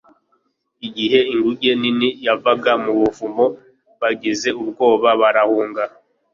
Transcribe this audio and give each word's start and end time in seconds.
Igihe 0.87 1.19
inguge 1.33 1.71
nini 1.81 2.09
yavaga 2.25 2.71
mu 2.83 2.91
buvumo 2.99 3.45
bagize 4.01 4.49
ubwoba 4.61 5.09
barahunga 5.21 5.83